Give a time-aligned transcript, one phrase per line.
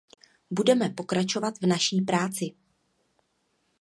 [0.51, 2.45] Budeme pokračovat v naší práci.